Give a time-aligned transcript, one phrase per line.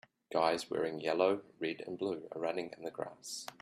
[0.33, 3.45] Guys wearing yellow, red, and blue are running in the grass.